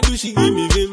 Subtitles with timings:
[0.00, 0.89] do, she give me vim.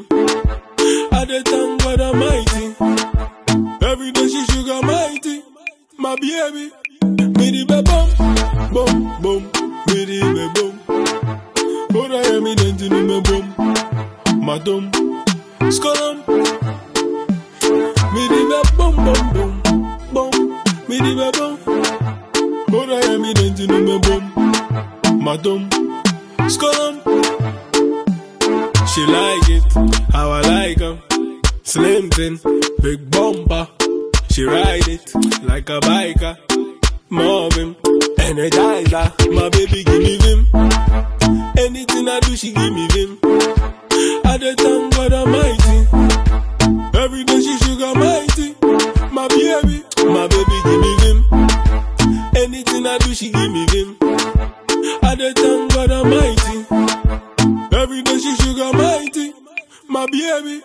[60.17, 60.63] Yeah, me.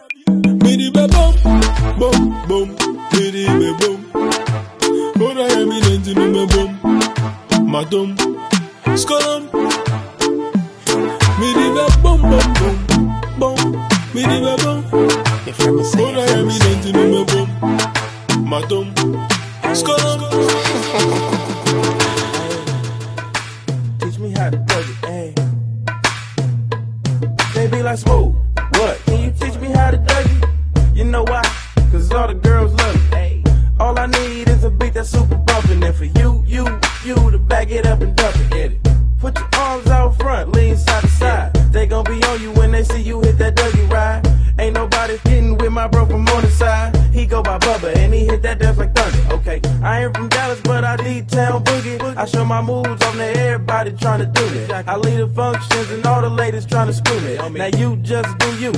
[56.13, 57.37] all the ladies trying to screw me.
[57.59, 58.73] Now you just do you,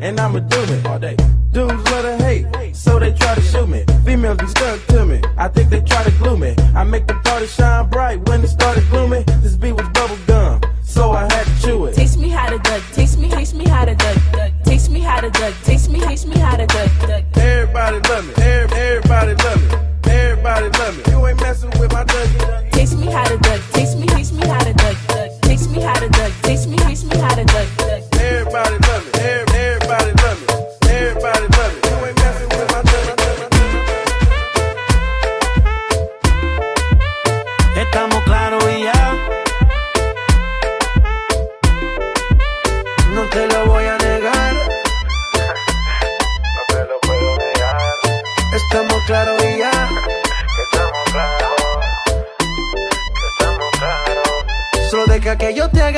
[0.00, 1.16] and I'ma do it all day.
[1.52, 3.84] Dudes love to hate, so they try to shoot me.
[4.04, 6.54] Females be stuck to me, I think they try to glue me.
[6.74, 10.60] I make the party shine bright when it started glooming, This beat was bubble gum,
[10.82, 11.94] so I had to chew it.
[11.94, 14.52] Teach me how to duck, teach me, teach me how to duck, duck.
[14.64, 17.24] Teach me how to duck, teach me, teach me how to duck, duck.
[17.36, 18.77] Everybody love me, everybody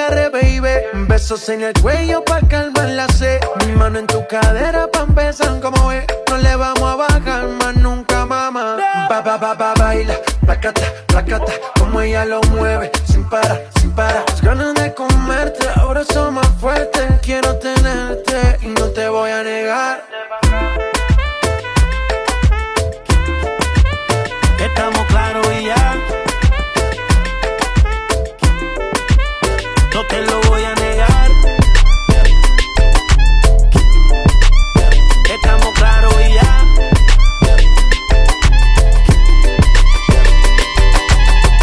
[0.00, 1.06] agarre, baby.
[1.08, 3.40] Besos en el cuello pa' calmar la sed.
[3.66, 6.06] Mi mano en tu cadera pa' empezar como ve.
[6.28, 8.76] No le vamos a bajar más nunca, mamá.
[9.08, 10.14] Ba, ba, ba, ba, baila,
[10.44, 11.52] placata, placata.
[11.78, 14.24] Como ella lo mueve, sin parar, sin parar.
[14.28, 17.20] Las ganas de comerte ahora son más fuertes.
[17.22, 20.89] Quiero tenerte y no te voy a negar.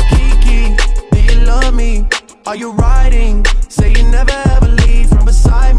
[0.09, 0.75] Kiki,
[1.11, 2.07] do you love me?
[2.45, 3.45] Are you riding?
[3.67, 5.75] Say you never ever leave from beside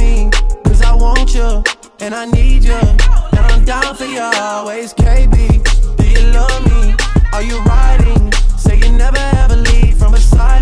[0.82, 1.62] I want you,
[2.00, 2.74] and I need you.
[2.74, 4.04] And I'm down for
[4.34, 5.64] always, KB.
[5.96, 6.94] Do you love me?
[7.32, 8.30] Are you riding?
[8.58, 10.57] Say you never ever leave from beside.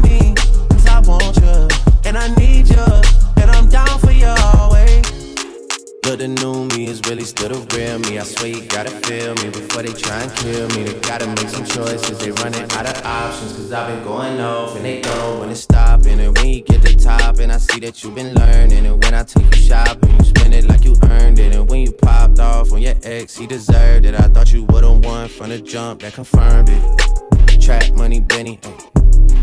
[7.16, 8.18] Really still the real me.
[8.18, 10.84] I swear you gotta feel me before they try and kill me.
[10.84, 13.52] They gotta make some choices, they running out of options.
[13.54, 16.20] Cause I've been going off and they know when it's stopping.
[16.20, 18.84] And when you get to top, and I see that you've been learning.
[18.84, 21.54] And when I take you shopping, you spend it like you earned it.
[21.54, 24.14] And when you popped off on your ex, he deserved it.
[24.14, 27.60] I thought you would've won from the jump that confirmed it.
[27.60, 28.60] Trap money, Benny.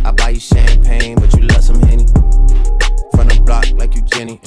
[0.06, 2.06] I buy you champagne, but you love some Henny.
[3.16, 4.40] From the block like you Jenny.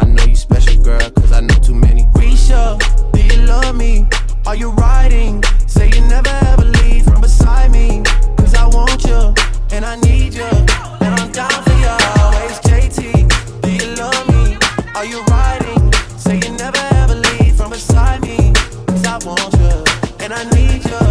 [0.00, 2.04] I know you special, girl, cause I know too many.
[2.14, 2.78] Risha,
[3.12, 4.06] do you love me?
[4.46, 5.42] Are you riding?
[5.66, 8.02] Say you never ever leave from beside me.
[8.36, 9.34] Cause I want you,
[9.72, 12.60] and I need you, and I'm down for you always.
[12.60, 14.56] JT, do you love me?
[14.94, 15.92] Are you riding?
[16.16, 18.52] Say you never ever leave from beside me.
[18.86, 19.84] Cause I want you,
[20.24, 21.02] and I need you,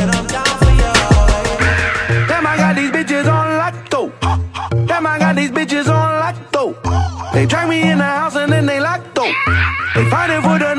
[0.00, 2.28] and I'm down for you always.
[2.28, 4.12] Damn, I got these bitches on lotto.
[4.86, 6.76] Damn, I got these bitches on lotto.
[7.32, 7.83] They drag me
[10.10, 10.73] The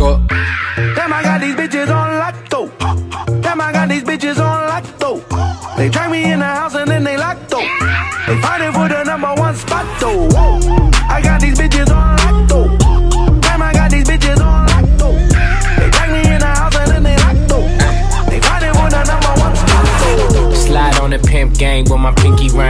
[0.00, 3.40] And I got Damn, I got these bitches on lock lotto.
[3.42, 5.76] Damn, I got these bitches on lock lotto.
[5.76, 7.60] They drag me in the house and then they lock though.
[8.26, 10.28] They fighting for the number one spot though.
[10.30, 10.90] Whoa.
[11.06, 13.40] I got these bitches on lotto.
[13.40, 15.12] Damn, I got these bitches on lotto.
[15.78, 17.68] They drag me in the house and then they lock though.
[18.30, 20.54] They fighting for the number one spot though.
[20.54, 22.69] Slide on the pimp gang with my pinky ring.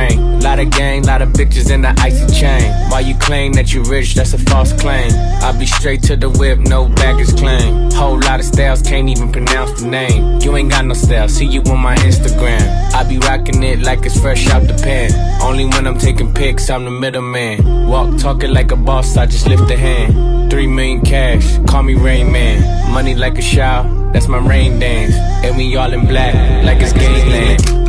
[0.50, 2.73] Lot of gang, lot of bitches in the icy chain.
[2.91, 5.12] Why you claim that you rich, that's a false claim.
[5.14, 7.88] I be straight to the whip, no baggage claim.
[7.93, 10.41] Whole lot of styles, can't even pronounce the name.
[10.41, 12.62] You ain't got no style, see you on my Instagram.
[12.93, 15.12] I be rocking it like it's fresh out the pen.
[15.41, 17.86] Only when I'm taking pics, I'm the middleman.
[17.86, 20.51] Walk talking like a boss, I just lift a hand.
[20.51, 22.93] Three million cash, call me Rain Man.
[22.93, 25.15] Money like a shower, that's my rain dance.
[25.15, 26.34] And we all in black,
[26.65, 27.80] like it's gangland.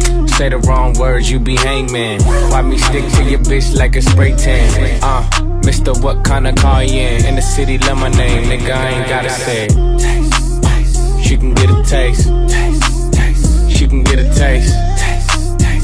[0.42, 2.20] Say the wrong words, you be hangman.
[2.50, 5.00] Why me stick to your bitch like a spray tan?
[5.04, 7.26] Uh, Mister, what kind of car you in?
[7.28, 9.68] In the city, love my name, nigga, I ain't gotta say.
[11.22, 12.26] She can get a taste.
[13.70, 14.74] She can get a taste.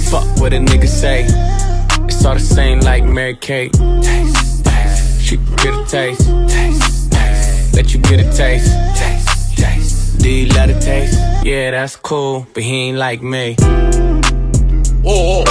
[0.09, 1.27] Fuck what a nigga say.
[2.05, 3.75] It's all the same like Mary Kate.
[5.21, 6.27] She can get a taste.
[7.75, 8.73] Let you get a taste.
[10.17, 11.13] Do you love the taste?
[11.45, 13.55] Yeah, that's cool, but he ain't like me.
[15.07, 15.47] Paso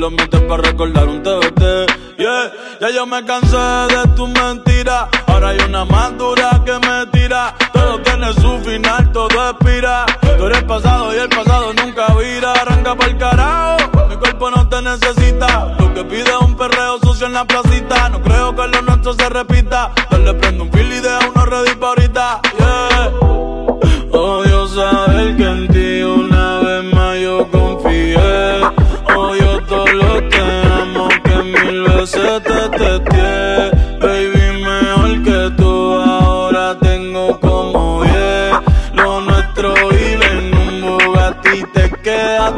[0.00, 2.16] Que si te lo metes para recordar un TBT.
[2.16, 5.08] Yeah, ya yo me cansé de tu mentira.
[5.26, 7.54] Ahora hay una más dura que me tira.
[7.72, 10.06] Todo tiene su final, todo expira.
[10.38, 12.52] Tú eres pasado y el pasado nunca vira.
[12.52, 14.06] Arranca pa'l carajo.
[14.08, 15.76] Mi cuerpo no te necesita.
[15.78, 18.08] Lo que pide es un perreo sucio en la placita.
[18.08, 19.90] No creo que lo nuestro se repita.
[20.10, 20.70] Dale, prendo un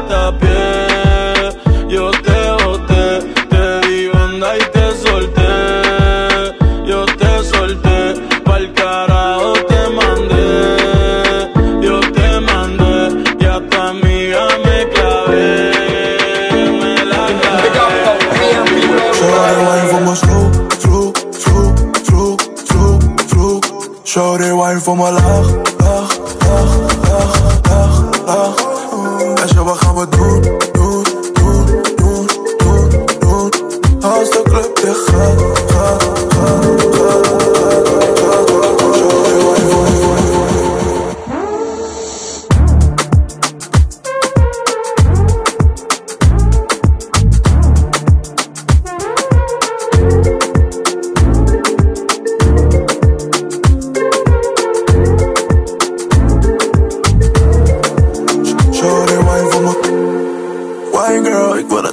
[0.08, 0.71] 告别。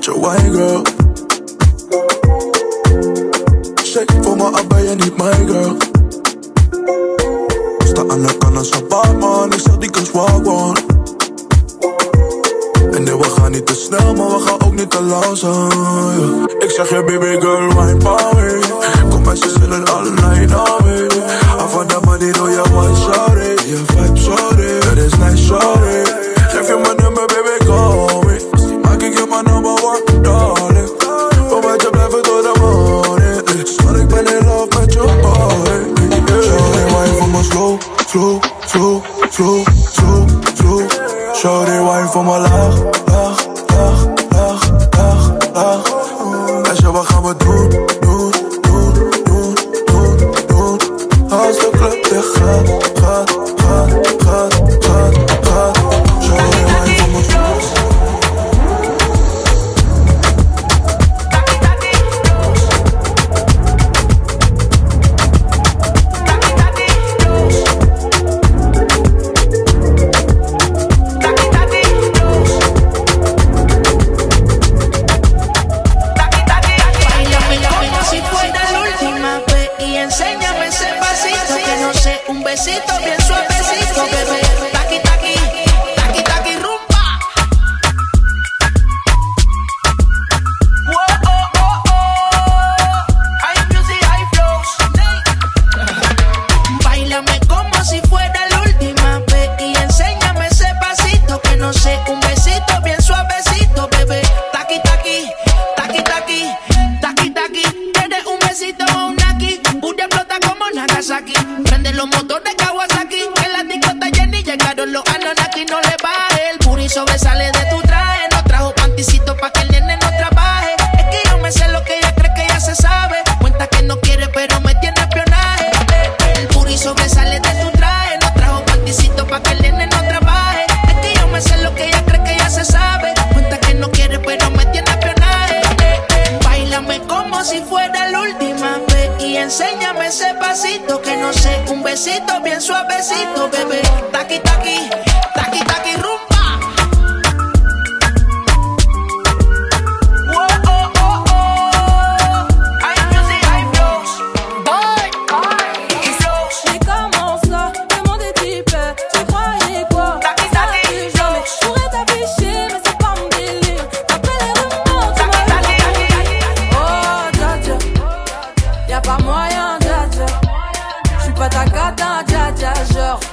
[0.10, 0.84] your white girl.
[3.84, 4.50] Shake for my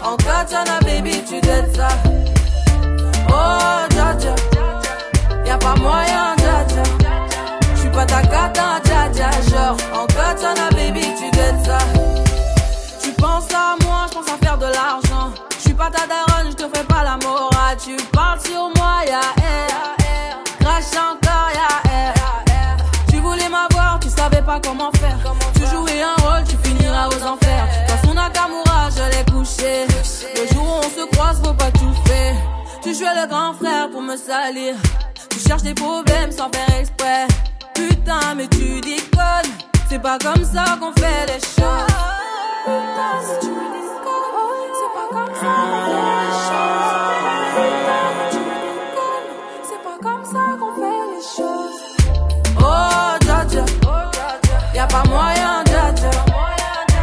[0.03, 1.89] En katana baby tu dettes ça.
[3.29, 4.35] Oh Jaja
[5.45, 6.83] Y'a pas moyen Jaja
[7.75, 11.79] J'suis pas ta cata Jaja hein, Genre en katana baby tu dettes ça.
[13.03, 15.33] Tu penses à moi, j'pense à faire de l'argent.
[15.59, 17.77] J'suis pas ta daronne, j'te fais pas la morale.
[17.83, 19.95] Tu parles sur moi, y'a air
[20.61, 22.15] Crash encore, y'a air
[23.09, 25.19] Tu voulais m'avoir, tu savais pas comment faire.
[25.55, 27.67] Tu jouais un rôle, tu finiras aux enfers.
[27.89, 28.66] Dans son Nakamura
[29.49, 32.35] le jour où on se croise, faut pas tout faire.
[32.83, 34.75] Tu jouais le grand frère pour me salir.
[35.31, 37.29] Tu cherches des problèmes sans faire exprès.
[37.73, 39.53] Putain, mais tu déconnes.
[39.89, 41.95] C'est pas comme ça qu'on fait les choses.
[42.65, 46.83] Putain, si tu me déconnes, c'est pas comme ça qu'on fait les choses.
[47.55, 49.31] Putain, mais tu me déconnes,
[49.63, 51.81] c'est pas comme ça qu'on fait les choses.
[52.59, 53.65] Oh, Jaja,
[54.75, 56.11] y'a pas moyen, Jaja.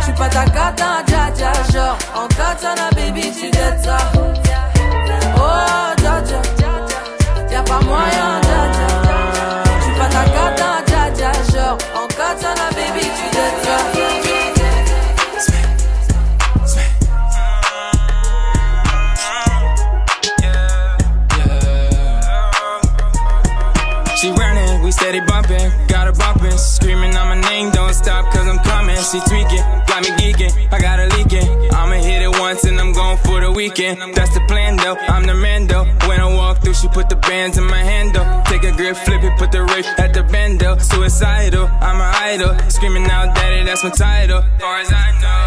[0.01, 1.03] J'suis pas ta gata,
[43.83, 45.42] no title, far as I know.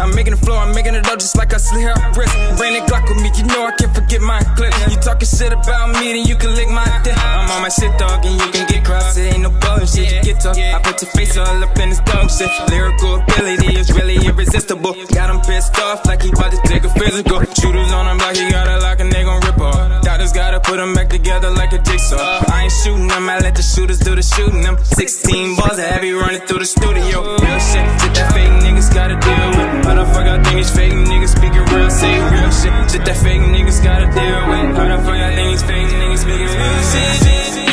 [0.00, 2.34] I'm making the floor, I'm making it up just like I slit her wrist.
[2.58, 4.74] Bring the Glock with me, you know I can't forget my clip.
[4.90, 7.14] You talking shit about me, then you can lick my dick.
[7.16, 9.18] I'm on my shit, dog, and you can get crossed.
[9.18, 10.10] It ain't no bullshit.
[10.10, 10.58] You get tough.
[10.58, 12.50] I put your face all up in this dog shit.
[12.68, 14.94] Lyrical ability is really irresistible.
[15.14, 17.38] Got him pissed off like he about to take a physical.
[17.54, 20.02] Shooters on him like he got a lock and they gon' rip off.
[20.02, 22.18] Doctors gotta put them back together like a jigsaw.
[22.18, 24.76] I ain't shooting them, I let the shooters do the shooting them.
[24.82, 27.22] 16 balls of heavy running through the studio.
[27.22, 29.83] Real shit, shit that fake niggas gotta deal with.
[29.84, 32.90] How the fuck I think these fake niggas speaking real, say real shit.
[32.90, 34.76] Shit that fake niggas gotta deal with.
[34.76, 37.63] How the fuck I think these fake niggas speaking real shit.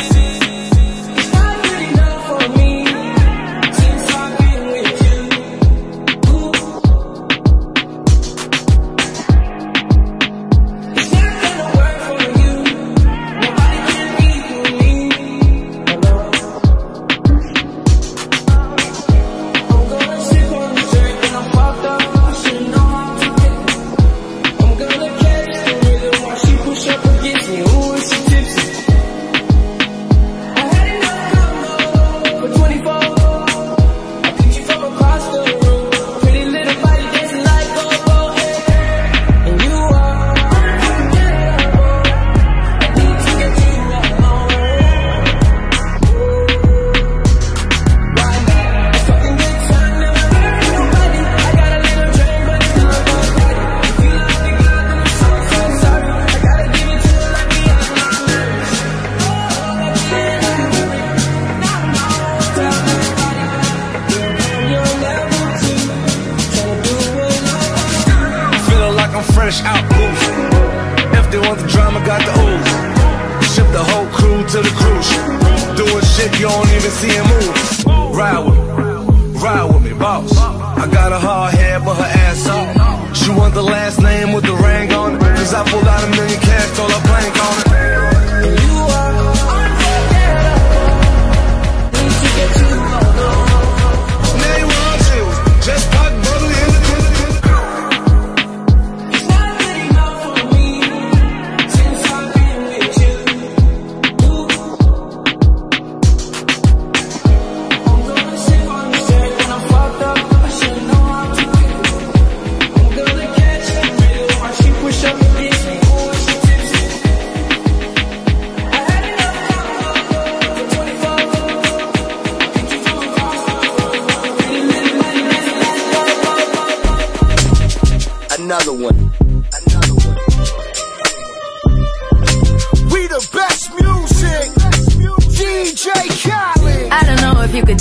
[80.28, 80.78] Boss.
[80.78, 83.16] I got a hard head, but her ass off.
[83.16, 85.20] She want the last name with the ring on it.
[85.20, 87.71] Cause I pulled out a million cash, stole a blank on it.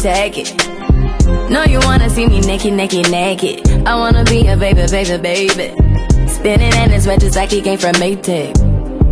[0.02, 0.68] Take it.
[1.52, 3.68] No, you wanna see me naked, naked, naked.
[3.86, 6.28] I wanna be a baby, baby, baby.
[6.28, 8.58] Spinning in his red just like he came from Maytag.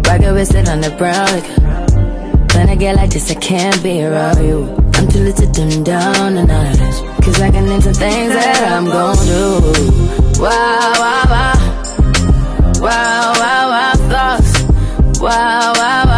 [0.07, 2.57] Rocket with it on the brown liquor.
[2.57, 4.65] When I get like this, I can't be around you.
[4.95, 6.99] I'm too little to dim down and all of this.
[7.23, 10.41] Cause I can into things that I'm gon' do.
[10.41, 11.53] Wow, wow, wow.
[12.81, 15.19] Wow, wow, wow, thoughts.
[15.21, 16.08] Wow, wow, wow.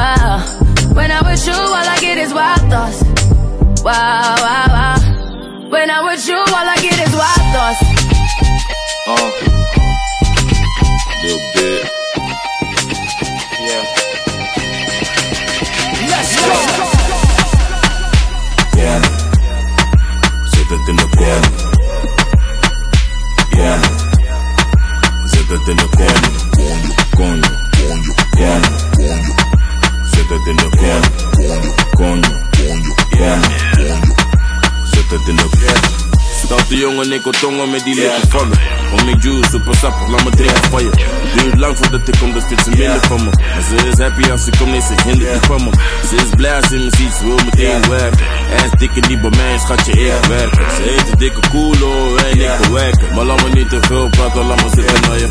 [35.22, 36.66] Siéntate en la cama.
[36.70, 38.56] Jongen, ik wil tongen met die lippen van me.
[38.92, 40.90] Om ik juice, super sappig, laat me drinken van je.
[40.90, 43.30] Het duurt lang voordat ik kom, dat vindt ze minder van me.
[43.30, 45.72] Maar ze is happy als ze komt, nee, ze hindert niet van me.
[46.10, 48.26] Ze is blij als ze me ziet, ze wil meteen werken.
[48.56, 50.72] Ass dikke niet bij mij, schatje, ik werken.
[50.76, 53.16] Ze heet een dikke koelo en ik wil werken.
[53.16, 55.30] Maar laat me niet te veel praten, laat me zitten naar je.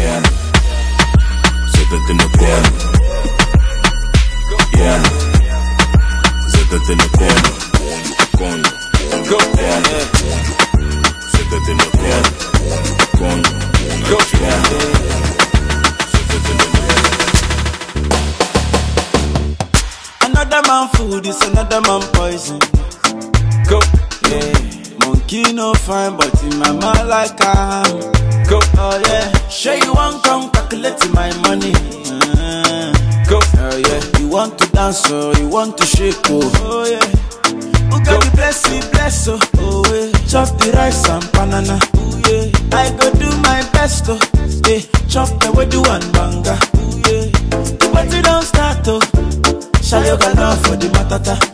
[0.00, 0.22] Yeah.
[1.72, 2.70] Zet het in de corner.
[4.70, 5.04] Yeah.
[6.46, 7.61] Zet het in de corner.
[8.42, 8.70] Coño,
[9.28, 9.98] coño.
[11.30, 12.22] Siéntete en el coño,
[13.18, 13.50] coño.
[14.08, 14.54] Coño.
[16.10, 16.96] Siéntete en el coño.
[20.26, 22.58] Another man food is another man poison.
[23.68, 23.78] Go,
[24.28, 24.52] yeah.
[25.06, 28.00] Monkey no fine, but in my mind like I am.
[28.48, 29.30] Go, oh yeah.
[29.50, 31.72] Sure you want come calculate my money.
[32.10, 32.92] Uh,
[33.30, 34.18] go, oh yeah.
[34.18, 37.11] You want to dance, oh, you want to shake, oh, oh yeah.
[40.32, 42.48] Chop the rice and banana, oh yeah.
[42.72, 44.18] I go do my best, oh
[44.66, 44.80] yeah.
[45.06, 47.28] Chop the way do one banga, oh yeah.
[47.76, 49.00] The party don't start, oh.
[49.92, 51.51] Got love for the matata.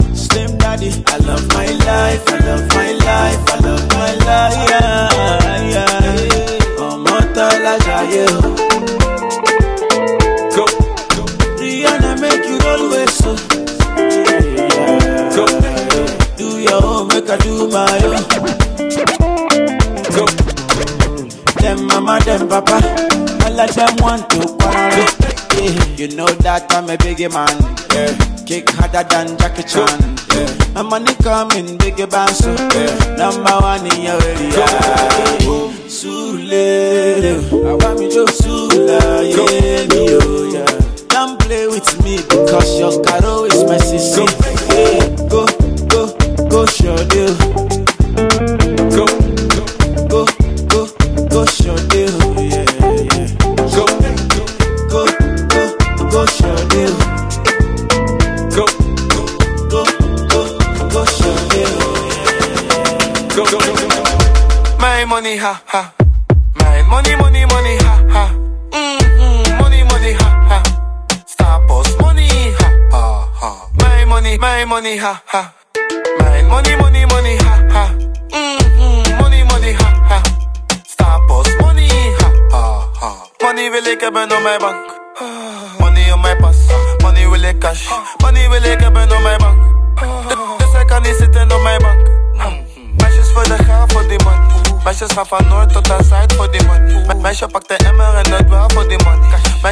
[27.26, 27.48] Man.
[27.90, 28.14] Yeah.
[28.46, 29.98] Kick harder than Jackie Chan.
[30.30, 30.72] Yeah.
[30.74, 33.16] My money coming, biggie so yeah.
[33.16, 35.27] Number one in your area.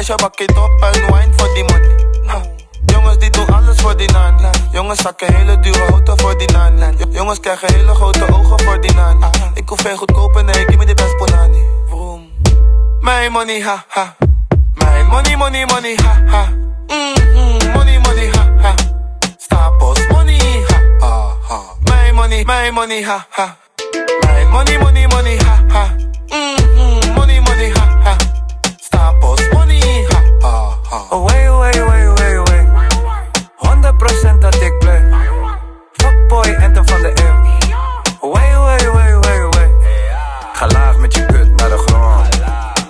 [0.07, 1.81] Meisje pak het op en wine voor die man.
[2.85, 4.49] Jongens die doen alles voor die nani.
[4.71, 6.97] Jongens zakken hele dure auto voor die nani.
[6.97, 9.25] Jo- Jongens krijgen hele grote ogen voor die nani.
[9.53, 11.63] Ik hoef geen goedkope, nee, give me die best ponani.
[11.87, 12.29] Vroom.
[13.01, 14.15] My money, ha ha.
[14.73, 16.47] My money, money, money, ha ha.
[16.87, 17.71] Mm-hmm.
[17.73, 18.73] Money, money, ha ha.
[19.37, 21.59] Stapels, money, ha ha ha.
[21.83, 23.55] My money, my money, ha ha.
[24.23, 25.95] My money, money, money, ha ha.
[26.29, 27.06] Money,
[30.89, 31.17] ha ha.
[31.17, 32.63] Way, way, way, way, way.
[33.55, 35.01] 100% dat ik play.
[35.91, 38.31] Fuckboy, anthem van de eeuw.
[38.31, 39.71] Way, way, way, way, way.
[40.53, 42.27] Ga laag met je kut naar de grond.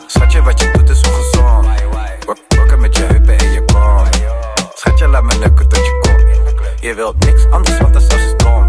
[0.06, 1.68] Schatje, wat je doet is ongezond.
[2.56, 4.20] Worken met je heupen en je kont.
[4.74, 6.82] Schatje, laat me neuken tot je komt.
[6.82, 8.68] Je wilt niks anders, want dat is als dom.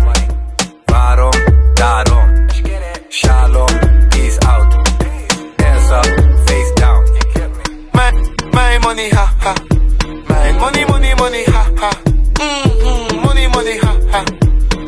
[0.85, 1.33] Waarom?
[1.75, 2.47] Daarom.
[3.09, 3.88] Shalom,
[8.68, 9.52] my money, ha ha.
[10.28, 11.90] My money, money, money, ha ha.
[12.44, 13.24] Mm-hmm.
[13.24, 14.20] Money, money, ha ha.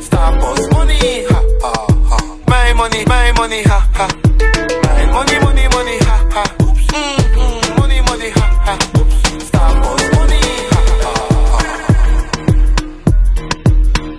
[0.06, 0.98] Staples, money,
[1.30, 1.72] ha ha
[2.10, 2.18] ha.
[2.52, 4.06] My money, my money, ha ha.
[4.84, 6.44] My money, money, money, ha ha.
[6.60, 7.78] Mm-hmm.
[7.78, 8.74] Money, money, ha ha.
[9.48, 11.12] Staples, money, ha ha
[11.52, 11.62] ha.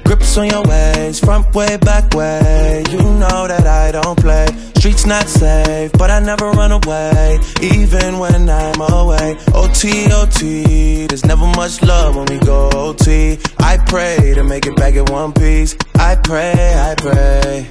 [0.06, 2.84] Grips on your ways, front way, back way.
[2.90, 4.48] You know that I don't play.
[4.80, 9.38] Streets not safe, but I never run away, even when I'm away.
[9.54, 13.40] OT, OT, there's never much love when we go OT.
[13.60, 15.76] I pray to make it back in one piece.
[15.96, 16.54] I pray,
[16.90, 17.68] I pray.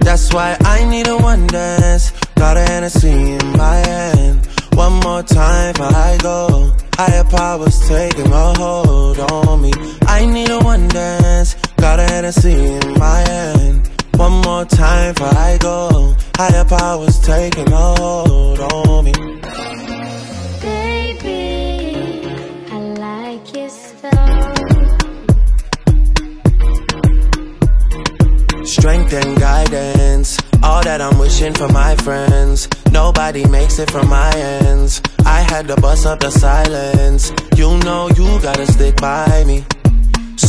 [0.00, 2.12] That's why I need a one dance.
[2.36, 4.46] Got a Hennessy in my hand.
[4.74, 6.72] One more time before I go.
[6.94, 9.72] Higher powers taking a hold on me.
[10.06, 11.54] I need a one dance.
[11.76, 13.91] Got a Hennessy in my hand.
[14.22, 16.14] One more time before I go.
[16.36, 19.12] Higher powers taking hold on me.
[20.62, 22.22] Baby,
[22.70, 23.48] I like
[23.82, 24.10] so.
[28.64, 32.68] Strength and guidance, all that I'm wishing for my friends.
[32.92, 35.02] Nobody makes it from my ends.
[35.26, 37.32] I had to bust up the silence.
[37.56, 39.64] You know you gotta stick by me.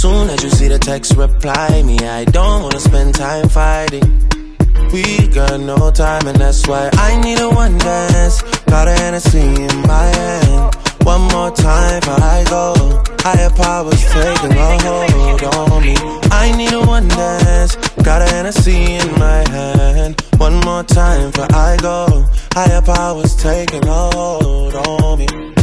[0.01, 1.97] Soon as you see the text, reply me.
[1.99, 4.07] I don't wanna spend time fighting.
[4.91, 8.41] We got no time, and that's why I need a one dance.
[8.65, 10.75] Got a Hennessy in my hand.
[11.03, 13.03] One more time before I go.
[13.19, 15.95] Higher powers taking a hold on me.
[16.31, 17.75] I need a one dance.
[18.03, 20.21] Got a Hennessy in my hand.
[20.37, 22.25] One more time before I go.
[22.53, 25.62] Higher powers taking a hold on me.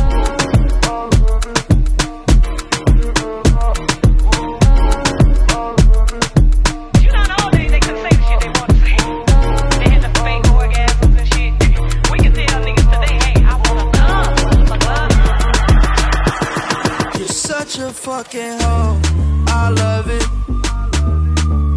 [17.78, 19.00] Fucking hoe.
[19.46, 20.26] I love it.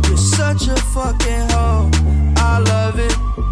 [0.07, 1.91] You're such a fucking hoe.
[2.37, 3.42] I love it.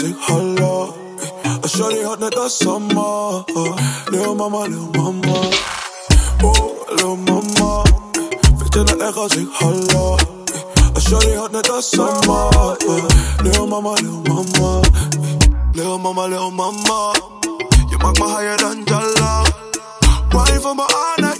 [0.00, 0.86] Ik holla?
[1.60, 3.44] Als shorty had net als summer.
[4.10, 5.38] Lil mama, lil mama.
[6.42, 7.82] Oh, lil mama,
[8.70, 10.16] dat echt als ik holla?
[10.94, 12.76] Als shorty had net als summer.
[13.42, 14.80] Lil mama, lil mama.
[15.72, 17.12] Lil mama, lil mama.
[17.90, 19.42] Je maakt me higher than Jalla.
[20.32, 21.31] Why aan, ja, yeah.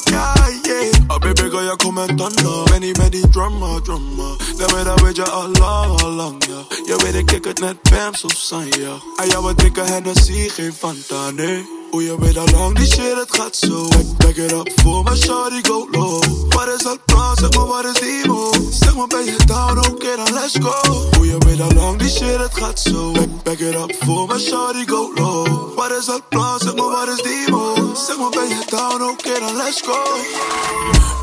[1.14, 2.80] Oh baby girl, je komt met thunder.
[2.98, 4.36] Met die drama, drama.
[4.56, 6.76] Daarmee dat weet je al lang, al lang, ja.
[6.84, 8.96] Je weet ik kijk het net Pams of San, ja.
[9.16, 11.81] En jou wat dikke Hennessy, geen Fanta, nee.
[11.92, 13.88] Hoe je weet al lang, die shit, het gaat zo.
[14.16, 16.22] Back, it up voor mijn shawty, go low.
[16.48, 18.60] Wat is dat plan, zeg maar, wat is die move?
[18.70, 21.08] Zeg maar, ben je down, oké, dan let's go.
[21.16, 23.10] Hoe je weet al lang, die shit, het gaat zo.
[23.10, 25.74] Back, back it up voor mijn shawty, go low.
[25.76, 28.04] Wat is dat plan, zeg maar, wat is die move?
[28.06, 30.02] Zeg maar, ben je down, oké, dan let's go.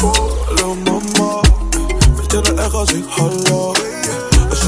[0.07, 1.41] Oh, lil mama,
[2.15, 3.73] weet je dat echt als ik hallo?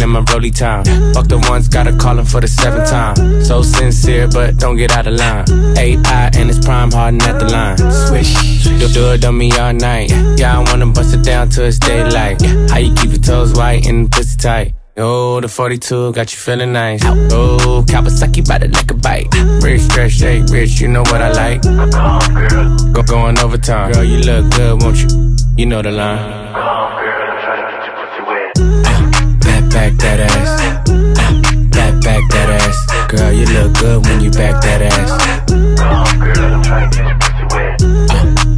[0.00, 0.84] at my Rolly time.
[1.12, 3.44] Fuck the ones, gotta call him for the seventh time.
[3.44, 5.44] So sincere, but don't get out of line.
[5.76, 7.78] AI and it's prime harden at the line.
[8.06, 8.32] Swish,
[8.66, 10.10] you'll do it on me all night.
[10.38, 12.40] Yeah, I wanna bust it down till it's daylight.
[12.70, 14.74] How you keep your toes white and pussy tight?
[14.94, 17.00] Oh, the 42 got you feeling nice.
[17.04, 19.26] Oh, Kawasaki bite it like a bite.
[19.62, 21.62] Rich, stretch, shake, rich, you know what I like.
[22.92, 23.92] Go going overtime.
[23.92, 25.36] Girl, you look good, won't you?
[25.56, 27.01] You know the line.
[30.16, 30.88] That ass.
[31.70, 33.10] Back, back that ass.
[33.10, 35.10] Girl, you look good when you back that ass.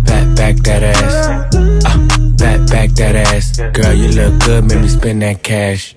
[0.04, 1.14] Back, back that ass.
[1.84, 1.98] Uh,
[2.38, 3.60] back, back that ass.
[3.72, 5.94] Girl, you look good, make me spend that cash.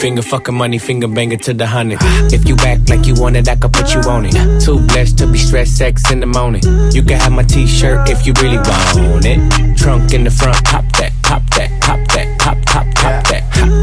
[0.00, 1.98] Finger fucking money, finger banger to the hundred.
[2.32, 4.60] If you act like you want it, I could put you on it.
[4.60, 6.62] Too blessed to be stressed, sex in the morning.
[6.92, 9.78] You can have my t-shirt if you really want it.
[9.78, 12.99] Trunk in the front, pop that, pop that, pop that, pop, pop.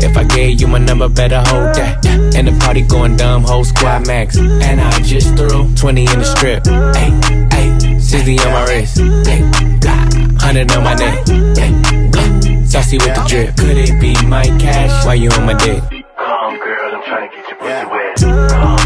[0.07, 2.05] If I gave you my number, better hold that.
[2.33, 4.37] And the party going dumb, whole squad max.
[4.37, 6.65] And I just threw 20 in the strip.
[6.95, 7.11] Hey,
[7.51, 8.97] hey, 60 on my wrist.
[9.27, 11.27] Hey, 100 on my neck.
[11.59, 13.57] Hey, saucy with the drip.
[13.57, 15.05] Could it be my cash?
[15.05, 15.83] Why you on my dick?
[16.15, 18.49] Come, girl, I'm trying to get your pussy wet.
[18.49, 18.76] Come,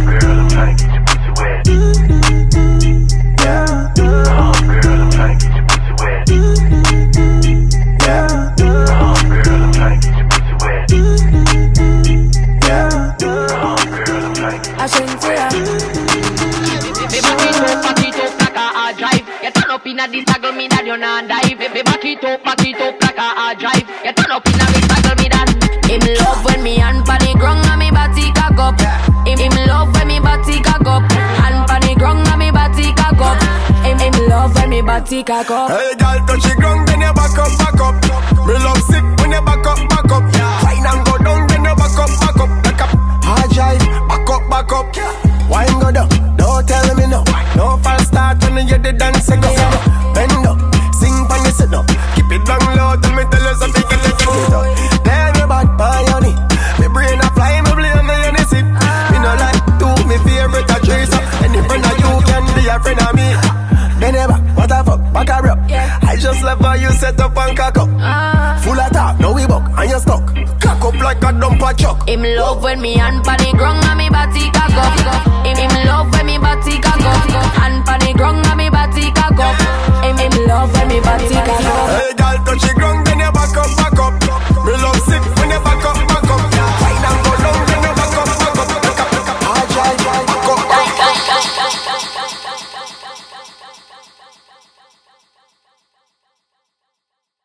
[20.58, 21.60] inna this toggle, me that you not dive.
[21.60, 23.88] Me back it up, back it up like a hard drive.
[24.04, 25.50] You turn up inna this toggle, me that.
[25.88, 28.80] Him love when me hand pon the ground and me body cock up.
[29.28, 31.04] Him him love when me body cock up.
[31.12, 33.40] Hand pon the ground and me body cock up.
[33.84, 35.72] Him him love when me body cock up.
[35.72, 38.31] Hey, girl, touch the ground, then you back up, back up.